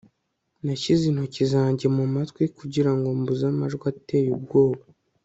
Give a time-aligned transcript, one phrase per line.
[0.63, 4.83] nashyize intoki zanjye mumatwi kugirango mbuze amajwi ateye ubwoba